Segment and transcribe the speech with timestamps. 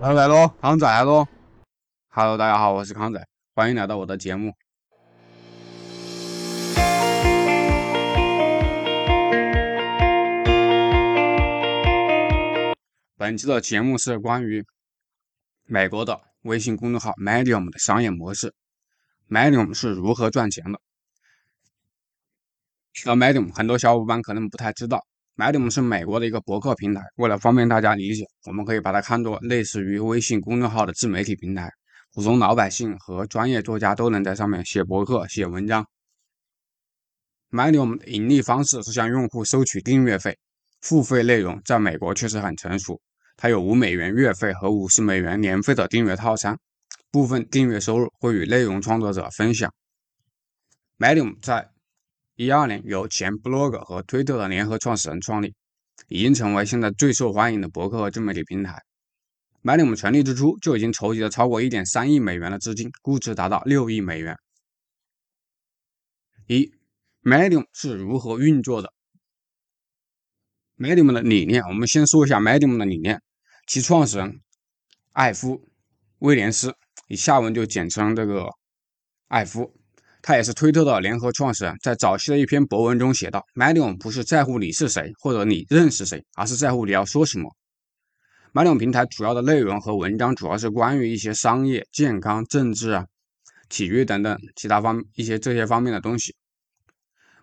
[0.00, 1.28] 来来喽，康仔来喽
[2.08, 3.22] ！Hello，大家好，我是康仔，
[3.54, 4.54] 欢迎来到我的节目。
[13.18, 14.64] 本期的节目是关于
[15.66, 18.54] 美国的微信公众号 Medium 的商业模式
[19.28, 20.80] ，Medium 是如何赚钱的。
[22.94, 25.04] 提到 Medium，很多小伙伴可能不太知道。
[25.40, 31.70] Medium 是美国的一个博客平台，为了方便大家理解，我们可以把它看作类似于微信公众号的自媒体平台，
[32.12, 35.86] 普通老百姓和专业作家都能在上面写博客、写文章。
[37.50, 40.36] Medium 的盈利方式是向用户收取订阅费，
[40.82, 43.00] 付费内容在美国确实很成熟，
[43.38, 46.58] 它有五美元月费和五十美元年费的订阅套餐，
[47.10, 49.72] 部分订阅收入会与内容创作者分享。
[50.98, 51.69] Medium 在
[52.40, 55.54] 一二年，由前 Blog 和推特的联合创始人创立，
[56.08, 58.82] 已经成为现在最受欢迎的博客和自媒体平台。
[59.62, 64.38] Medium 成立之初就已经筹集了超过一点三亿美元的资金，估值达到六亿美元。
[66.46, 66.72] 一
[67.22, 68.90] ，Medium 是如何运作的
[70.78, 73.20] ？Medium 的理念，我们先说一下 Medium 的理念。
[73.66, 74.40] 其创始人
[75.12, 75.58] 艾夫·
[76.20, 76.74] 威廉斯，
[77.06, 78.48] 以下文就简称这个
[79.28, 79.78] 艾夫。
[80.22, 87.50] 他也是推特的联合创始人，在早期的一篇博文中写道：“Medium 不是在乎你是谁或者你认识谁，而是在乎你要说什么。
[88.52, 93.06] ”Medium 平台主要的内容和文章主要是关于一些商业、健康、政治啊、
[93.68, 96.34] 体育等等其他方一些这些方面的东西。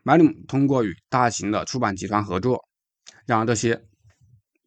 [0.03, 2.63] Medium 通过与大型的出版集团合作，
[3.25, 3.81] 让这些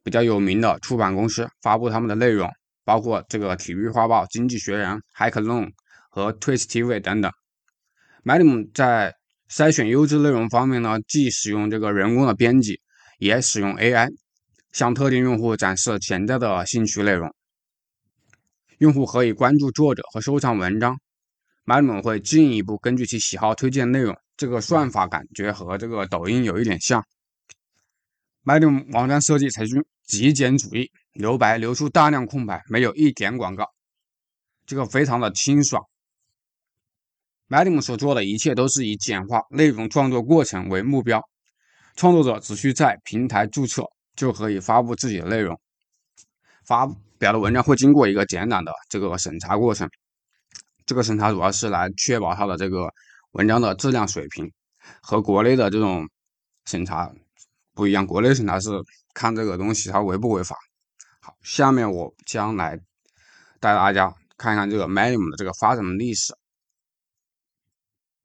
[0.02, 2.50] 比较有名的出版公司发布他们的内容，
[2.84, 4.96] 包括这个《体育画报》《经济学人》
[5.30, 5.66] 《Hacknon》
[6.10, 7.30] 和 Twist TV 等等。
[8.24, 9.16] Medium 在
[9.48, 12.80] 筛选优质内容方面呢，既使用这个人工的编辑，
[13.18, 14.10] 也使用 AI，
[14.72, 17.34] 向特定用户展示潜在的兴趣内容。
[18.78, 20.98] 用户可以关注作者和收藏文章
[21.64, 24.16] ，Medium 会进一步根据其喜好推荐内容。
[24.36, 27.04] 这个算法感觉和这个抖音有一点像。
[28.44, 33.66] Medium 网站设计采取极简主义，留白，留出大量空白，没有一点广告，
[34.66, 35.84] 这个非常的清爽。
[37.50, 41.20] Medium 所做的一切都是以简化内容创作过程为目标，
[41.96, 43.82] 创作者只需在平台注册
[44.14, 45.60] 就可以发布自己的内容，
[46.64, 46.86] 发
[47.18, 49.90] 表的文章会经过一个简短的这个审查过程，
[50.86, 52.88] 这个审查主要是来确保它的这个
[53.32, 54.48] 文章的质量水平，
[55.02, 56.08] 和国内的这种
[56.66, 57.12] 审查
[57.74, 58.70] 不一样，国内审查是
[59.12, 60.56] 看这个东西它违不违法。
[61.20, 62.78] 好，下面我将来
[63.58, 66.32] 带大家看一看这个 Medium 的这个发展的历史。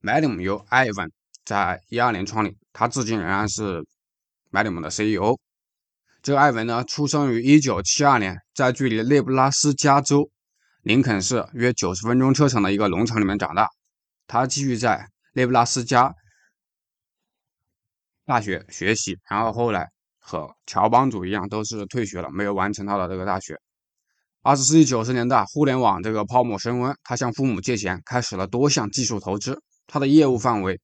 [0.05, 1.11] Medium 由艾文
[1.43, 3.83] 在一二年创立，他至今仍然是
[4.51, 5.35] Medium 的 CEO。
[6.21, 10.29] 这个艾文呢，出生于一九七二年，在距离内布拉斯加州
[10.83, 13.67] 林肯市约九十分钟车程的一个农场里面长大。
[14.27, 16.13] 他继续在内布拉斯加
[18.25, 19.89] 大学学习，然后后来
[20.19, 23.59] 和乔帮主一样，都是退学了，没有完成他的这个大学。
[24.43, 29.59] 二十世纪九十年代，互联网这个泡沫升温，他向父母借钱，开始了多项技术投资。
[29.87, 30.79] 他的业务范围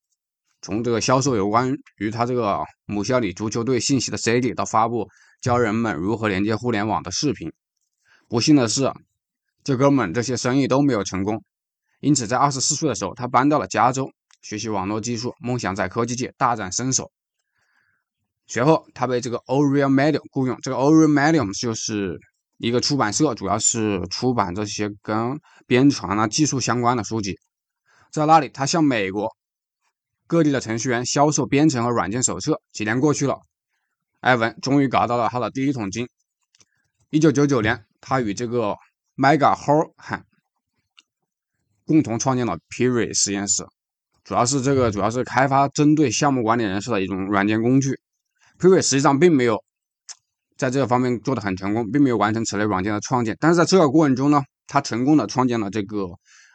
[0.62, 5.10] 从这个销售有关于他这个母校里足球队信息的 CD，到发布
[5.42, 7.52] 教人们如何连接互联网的视频。
[8.30, 8.94] 不幸的是，
[9.64, 11.44] 这哥们这些生意都没有成功。
[12.00, 14.12] 因此，在二十四岁的时候，他搬到了加州
[14.42, 17.12] 学习网络技术，梦想在科技界大展身手。
[18.48, 20.58] 随后，他被这个 Oriel Medium 雇佣。
[20.62, 22.20] 这个 Oriel Medium 就是
[22.58, 27.38] 一个出版社，主要是出版这些跟编程啊、技术相关的书籍。
[28.12, 29.34] 在那里，他向美国
[30.28, 32.62] 各地的程序员销售编程和软件手册。
[32.74, 33.40] 几年过去了，
[34.20, 36.10] 艾文终于搞到了他的第一桶金。
[37.10, 38.76] 一九九九年，他与这个
[39.16, 40.24] Mega Horhan
[41.86, 43.66] 共同创建了 Piri 实验室，
[44.26, 47.98] 主要是这个主要是开发针对项目管理人士的一种软件工具。
[48.60, 49.64] Piri 实际上并没有
[50.58, 53.38] 在这个方面做得很成功，并没有完成此类软件的创建。
[53.40, 56.10] 但是在这个过程中呢，他成功的创建了这个。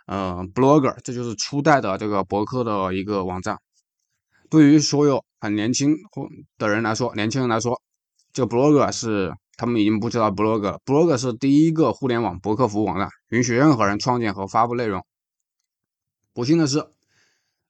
[0.06, 3.58] 呃，Blogger，这就是初代的这个博客的一个网站。
[4.48, 7.80] 对于所有很年轻或的人来说，年轻人来说，
[8.32, 10.80] 这个 Blogger 是他们已经不知道 Blogger 了。
[10.84, 15.04] Blogger 是第一个互联网博客服务网站，允许任何人创建和发布内容。
[16.32, 16.86] 不幸的是，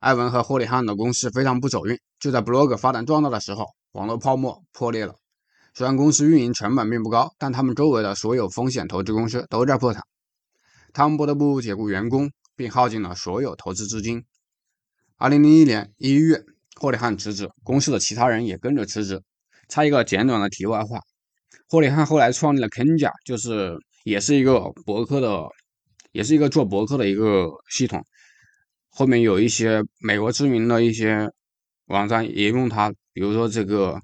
[0.00, 1.98] 艾文和霍里汉的公司非常不走运。
[2.18, 5.14] 就在 Blogger 发展壮大的时候，网络泡沫破裂了。
[5.72, 10.02] 虽然公司运营成本并不高，但他们周围的所有风险投资公司都在破产。
[10.96, 14.24] 他们不得不解雇员工，并耗尽了所有投资资金。
[15.18, 16.42] 二零零一年一月，
[16.80, 19.22] 霍里汉辞职，公司的其他人也跟着辞职。
[19.68, 21.00] 插一个简短的题外话：
[21.68, 25.42] 霍里汉后来创立了 Kenja，就是也是一个博客的，
[26.12, 28.02] 也是一个做博客的一个系统。
[28.88, 31.30] 后面有一些美国知名的一些
[31.88, 34.00] 网站也用它，比如说这个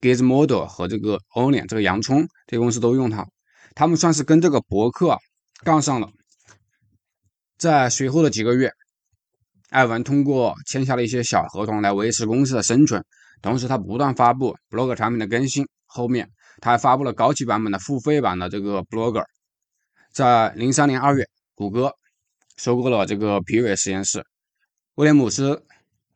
[0.00, 3.24] Gizmodo 和这个 Onion 这个洋葱这些公司都用它。
[3.76, 5.16] 他们算是跟这个博客
[5.64, 6.08] 杠上了。
[7.56, 8.72] 在随后的几个月，
[9.70, 13.04] 艾文通过签下了一些小合同来维持公司的生存，
[13.42, 15.66] 同时他不断发布 Blogger 产品的更新。
[15.86, 19.24] 后面他还发布了高级版本的付费版的这个 Blogger。
[20.12, 21.92] 在零三年二月，谷歌。
[22.56, 24.26] 收购了这个皮韦实验室，
[24.96, 25.64] 威廉姆斯，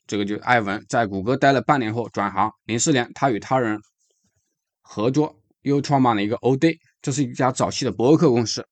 [0.09, 2.50] 这个就是艾文在谷歌待了半年后转行。
[2.65, 3.81] 零四年，他与他人
[4.81, 8.67] 合作，又创办了一个 o Day，这是一家早期的博客公司。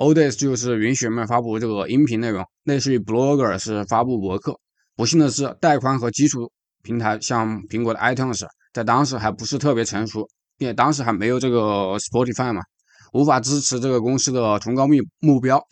[0.00, 4.58] Odes 就是允许人们发布这个音频内容，类似于 Blogger 是发布博客。
[4.96, 6.50] 不幸的是，带宽和基础
[6.82, 10.26] 平台像苹果的 iTunes，在当时还不是特别成熟，
[10.56, 12.62] 并且当时还没有这个 Spotify 嘛，
[13.12, 15.62] 无法支持这个公司的崇高目目标。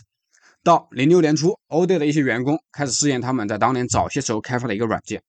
[0.62, 5.22] 到零六年初，o Day 的一些员工开始试验他们在当年早些时候开发的一个软件。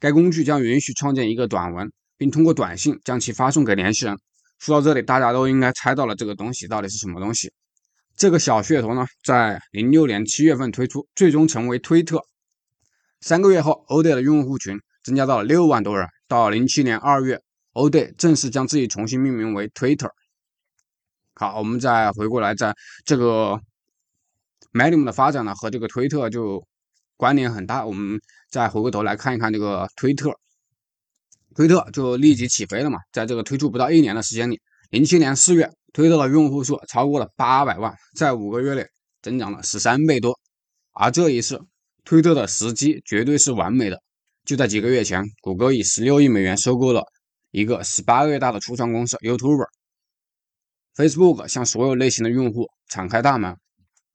[0.00, 4.16] 该工具将允许创建一个短文，并通过短信将其发送给联系人。
[4.58, 7.52] 说到这里，大家都应该猜到了这个东西到底是什么东西。
[8.16, 12.24] 这个小噱头呢，在零六年七月份推出，最终成为推特。
[13.20, 16.08] 三个月后，o Day 的用户群增加到了六万多人。
[16.26, 17.40] 到零七年二月
[17.72, 20.10] ，o Day 正式将自己重新命名为 Twitter。
[21.34, 22.74] 好，我们再回过来，在
[23.04, 23.60] 这个。
[24.72, 26.66] Medium 的发展呢，和这个推特就
[27.16, 27.86] 关联很大。
[27.86, 28.20] 我们
[28.50, 30.38] 再回过头来看一看这个推特，
[31.54, 32.98] 推特就立即起飞了嘛。
[33.10, 34.60] 在这个推出不到一年的时间里，
[34.90, 38.86] 零七年四月，推特的用户数超过了八百万，在五个月内
[39.20, 40.38] 增长了十三倍多。
[40.92, 41.60] 而这一次，
[42.04, 44.00] 推特的时机绝对是完美的。
[44.44, 47.02] 就在几个月前，谷歌以十六亿美元收购了
[47.50, 49.66] 一个十八个月大的初创公司 YouTube。
[50.94, 53.56] Facebook 向所有类型的用户敞开大门。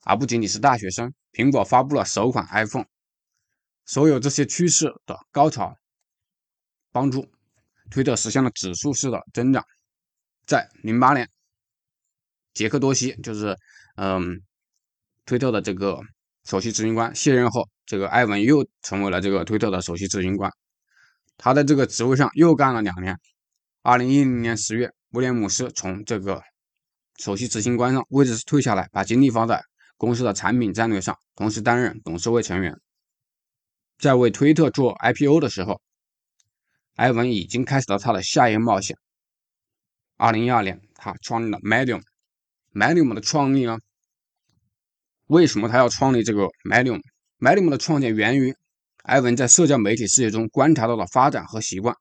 [0.04, 2.86] 而不仅仅是大学生，苹果发布了首款 iPhone，
[3.86, 5.76] 所有这些趋势的高潮，
[6.92, 7.28] 帮助
[7.92, 9.64] 推特实现了指数式的增长。
[10.46, 11.30] 在零八年，
[12.54, 13.56] 杰克多西就是
[13.96, 14.42] 嗯
[15.26, 16.02] 推特的这个
[16.44, 20.52] 首席执行官卸任后，这个艾文又成为了这个推特的首席执行官，
[21.38, 23.18] 他在这个职位上又干了两年。
[23.82, 26.42] 二零一零年十月，威廉姆斯从这个
[27.18, 29.64] 首席执行官上位置退下来，把精力放在。
[29.98, 32.76] 公司的产品战略上，同时担任董事会成员。
[34.00, 35.80] 在为推特做 IPO 的时候，
[36.96, 38.98] 埃文已经开始了他的下一个冒险。
[40.22, 42.00] 二零一二年，他创立了 Medium。
[42.74, 43.80] Medium 的创立呢？
[45.26, 48.56] 为什么他要创立这个 Medium？Medium 的创建源于
[49.06, 51.96] 埃文在社交媒体世界中观察到的发展和习惯。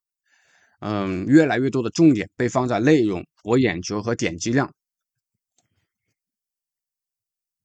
[0.80, 4.70] 嗯，越来越多的重点被放在内容博眼球和点击量。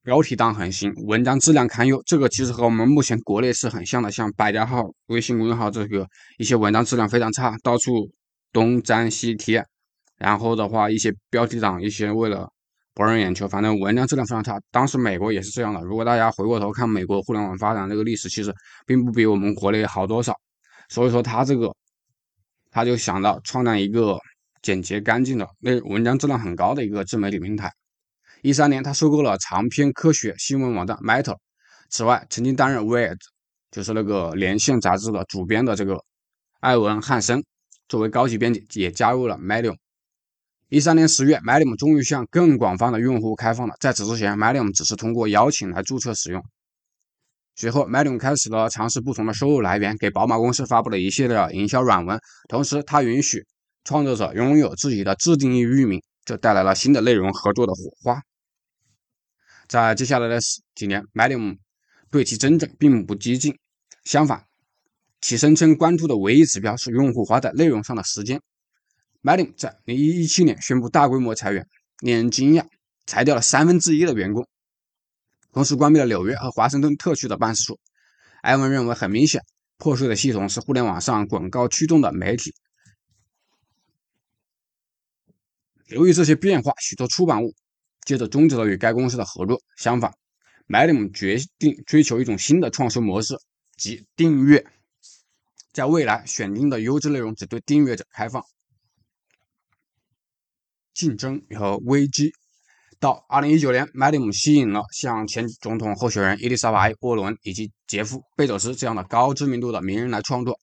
[0.04, 2.02] 标题党横行，文章质量堪忧。
[2.06, 6.08] 这个其实和我们目前国内是很像的，像百家号、微信公众号这个
[6.38, 8.10] 一些文章质量非常差，到处
[8.54, 9.62] 东粘西贴。
[10.18, 12.50] 然后的话，一些标题党，一些为了
[12.94, 14.60] 博人眼球，反正文章质量非常差。
[14.72, 15.82] 当时美国也是这样的。
[15.82, 18.54] 如果大家回过头看美国互联网发展这个历史，其实
[18.86, 20.34] 并不比我们国内好多少。
[20.88, 21.76] 所以说他这个，
[22.72, 24.18] 他就想到创建一个
[24.62, 27.70] 简洁干净的、那文章质量很高的一个自媒体平台。
[28.42, 31.36] 一三年，他收购了长篇科学新闻网站 Meta。
[31.90, 33.16] 此外，曾经担任《Wired》
[33.72, 36.02] 就是那个《连线》杂志的主编的这个
[36.62, 37.44] 艾文汉森，
[37.90, 39.76] 作为高级编辑也加入了 Medium。
[40.70, 43.76] 一三年十月，Medium 终于向更广泛的用户开放了。
[43.80, 46.44] 在此之前，Medium 只是通过邀请来注册使用。
[47.56, 52.20] 随后，Medium 开始了尝试不同的收入来源，给宝马公司发布了一系列的营销软文，
[52.50, 53.46] 同时他允许
[53.84, 58.24] 创作者拥有自己的自定义域名，这带来了新的内容合作的火花。
[59.68, 60.40] 在接下来的
[60.74, 61.60] 几年，Medium
[62.10, 63.56] 对其增长并不激进，
[64.04, 64.44] 相反，
[65.22, 68.42] 其声称关注的唯一指标是用户花在内容上的时间。
[69.26, 71.68] Medium 在2017年宣布大规模裁员，
[72.02, 72.68] 令人惊讶，
[73.08, 74.48] 裁掉了三分之一的员工，
[75.52, 77.80] 同时关闭了纽约和华盛顿特区的办事处。
[78.44, 79.42] 艾文认为，很明显，
[79.80, 82.54] 破碎的系统是互联网上广告驱动的媒体。
[85.88, 87.56] 由于这些变化，许多出版物。
[88.06, 89.60] 接着终止了与该公司的合作。
[89.76, 90.14] 相反
[90.68, 93.36] ，Medium 决定追求一种新的创收模式，
[93.76, 94.64] 即订阅。
[95.74, 98.46] 在未来，选定的优质内容只对订阅者开放。
[100.96, 102.32] 竞争和危机。
[103.00, 110.58] 到2019年，Medium 吸引了像前总统候选人伊丽莎白·沃伦以及杰夫·贝佐斯这样的高知名度的名人来创作。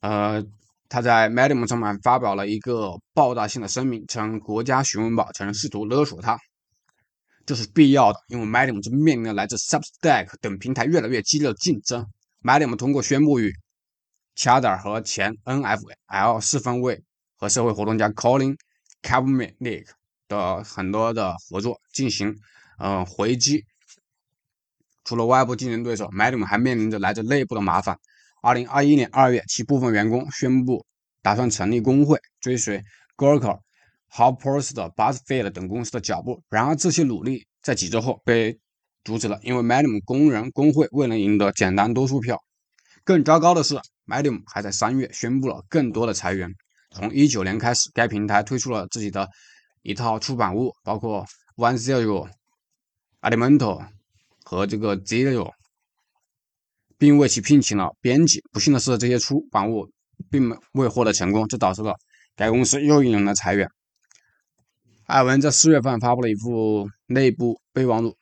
[0.00, 0.42] 呃，
[0.88, 6.38] 他在 Medium 上面发表了一个爆炸性的声明，称国家询问宝曾试图勒索他，
[7.44, 12.06] 这是必要的，因为 Medium 正面临着来自 Substack 等平台越来越激烈的竞争。
[12.42, 13.52] Medium 通过宣布与
[14.36, 17.02] Chader 和前 NFL 四分卫
[17.36, 18.56] 和社会活动家 Colin
[19.06, 19.86] Kaepernick
[20.26, 22.36] 的很多的合作进行，
[22.78, 23.64] 嗯，回击。
[25.04, 27.96] 除了外部竞争对手 m a d i m 还面临着来自内部的麻烦。
[28.42, 30.84] 二零二一年二月，其部分员工宣布
[31.22, 32.82] 打算成立工会，追随
[33.16, 33.58] g o r k e r、
[34.10, 36.42] HubSpot、Buzzfeed 等公司的脚步。
[36.48, 38.58] 然而，这些努力在几周后被
[39.04, 42.42] 阻止了，因为 m a d i m 工人工会未能赢得简单多数票。
[43.04, 46.52] 更糟糕的是 m a d i m 还在三月宣布了更多的裁员。
[46.96, 49.28] 从一九年开始，该平台推出了自己的
[49.82, 51.26] 一套出版物，包括
[51.56, 52.26] One Zero、
[53.20, 53.86] Elementor
[54.42, 55.52] 和这个 Zero。
[56.98, 58.42] 并为其聘请了编辑。
[58.50, 59.86] 不幸的是，这些出版物
[60.30, 61.94] 并未获得成功，这导致了
[62.34, 63.68] 该公司又一轮的裁员。
[65.04, 68.16] 艾文在四月份发布了一副内部备忘录，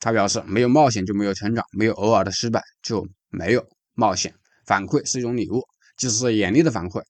[0.00, 3.64] 他表示：“没有冒险就没有成长，没有偶尔的失败就没有
[3.94, 4.34] 冒险。
[4.66, 5.62] 反馈是一种礼物，
[5.96, 7.00] 即使是严厉的反馈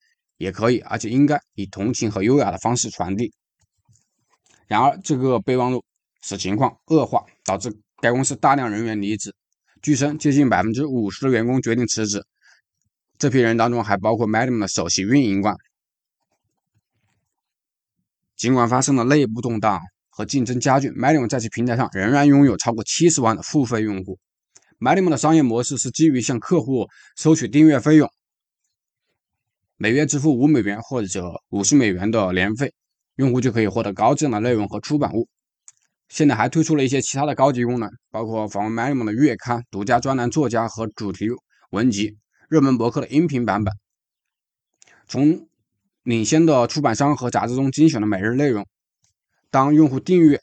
[0.40, 3.32] 也可以，而且应该以同情和优雅的方式传递。”
[4.66, 5.84] 然而，这个备忘录
[6.22, 7.70] 使情况恶化，导致
[8.00, 9.34] 该公司大量人员离职。
[9.82, 12.24] 据称，接近百分之五十的员工决定辞职。
[13.18, 15.54] 这批人当中还包括 Medium 的首席运营官。
[18.36, 24.18] 尽管发生了内部动荡和竞争加剧，Medium 在其平台上仍然拥有超过七十万的付费用户。
[24.78, 28.08] Medium 的商业模式是基于向客户收取订阅费用，
[29.82, 32.74] 每月支付五美元或者五十美元的年费，
[33.16, 35.26] 用户就可以获得高质量的内容和出版物。
[36.10, 41.28] 现在还推出了一些其他的高级功能，包括访问 Medium 的月刊、独家专栏作家和主题
[41.70, 42.18] 文集、
[42.50, 43.72] 热门博客的音频版本，
[45.08, 45.48] 从
[46.02, 48.66] 领先的出版商和杂志中精选的每日内容。
[49.48, 50.42] 当用户订阅，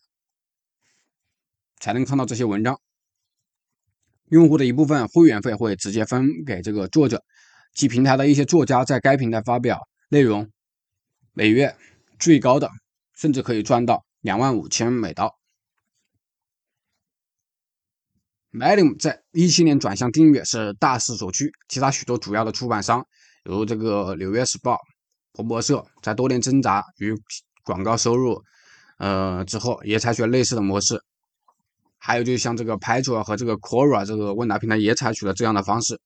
[1.79, 2.79] 才能看到这些文章。
[4.29, 7.23] 用户的一部分会员费会直接分给这个作者，
[7.77, 10.49] 其平台的一些作家在该平台发表内容，
[11.33, 11.75] 每月
[12.17, 12.71] 最高的
[13.15, 15.37] 甚至可以赚到两万五千美刀。
[18.51, 23.05] Medium 在一七年转向订阅是大势所趋，其他许多主要的出版商，
[23.43, 24.73] 如这个《纽约时报》、
[25.33, 27.13] 彭博社，在多年挣扎与
[27.63, 28.41] 广告收入，
[28.97, 30.99] 呃之后，也采取了类似的模式。
[31.99, 36.01] 还有就是像这个 p a t r o 和这个 Quora 这个问答平台也采取了这样的方式。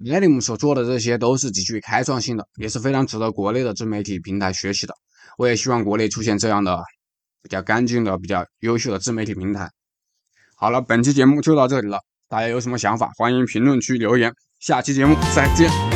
[0.00, 4.94] Medium 所做的这些都是极具开创性的，也是非常值得国内的自媒体平台学习的。
[5.36, 6.82] 我也希望国内出现这样的。
[7.40, 9.70] 比较干净的、比较优秀的自媒体平台。
[10.56, 12.00] 好了，本期节目就到这里了。
[12.28, 14.34] 大家有什么想法，欢迎评论区留言。
[14.58, 15.87] 下期节目再见。